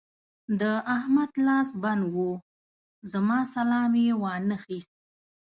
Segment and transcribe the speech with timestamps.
[0.59, 0.61] د
[0.95, 2.31] احمد لاس بند وو؛
[3.11, 4.93] زما سلام يې وانخيست.